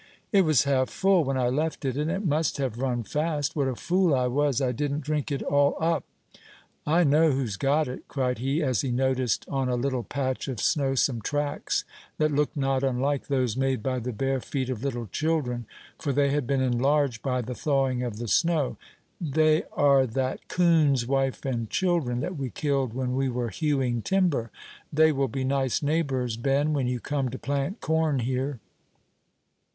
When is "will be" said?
25.11-25.43